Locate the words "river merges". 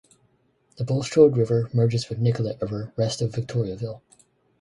1.37-2.09